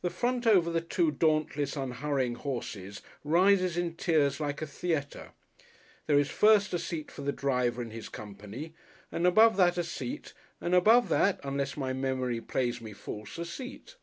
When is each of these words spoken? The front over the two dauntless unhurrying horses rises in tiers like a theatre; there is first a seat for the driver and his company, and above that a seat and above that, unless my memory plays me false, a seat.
The 0.00 0.10
front 0.10 0.46
over 0.46 0.70
the 0.70 0.80
two 0.80 1.10
dauntless 1.10 1.74
unhurrying 1.74 2.36
horses 2.36 3.02
rises 3.24 3.76
in 3.76 3.96
tiers 3.96 4.38
like 4.38 4.62
a 4.62 4.64
theatre; 4.68 5.32
there 6.06 6.20
is 6.20 6.30
first 6.30 6.72
a 6.72 6.78
seat 6.78 7.10
for 7.10 7.22
the 7.22 7.32
driver 7.32 7.82
and 7.82 7.92
his 7.92 8.08
company, 8.08 8.74
and 9.10 9.26
above 9.26 9.56
that 9.56 9.76
a 9.76 9.82
seat 9.82 10.34
and 10.60 10.72
above 10.72 11.08
that, 11.08 11.40
unless 11.42 11.76
my 11.76 11.92
memory 11.92 12.40
plays 12.40 12.80
me 12.80 12.92
false, 12.92 13.38
a 13.38 13.44
seat. 13.44 13.96